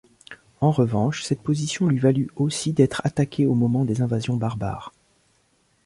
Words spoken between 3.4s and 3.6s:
au